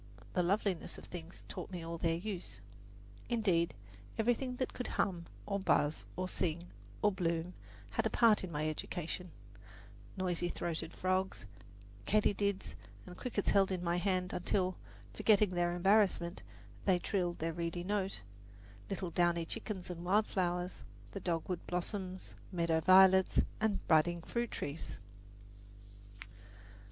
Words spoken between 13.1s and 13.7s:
crickets